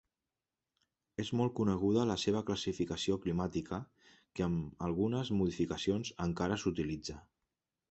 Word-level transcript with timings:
És 1.23 1.27
molt 1.41 1.53
coneguda 1.59 2.05
la 2.11 2.15
seva 2.21 2.41
classificació 2.47 3.19
climàtica 3.27 3.79
que 4.41 4.47
amb 4.49 4.83
algunes 4.89 5.33
modificacions 5.43 6.15
encara 6.29 6.61
s'utilitza. 6.65 7.23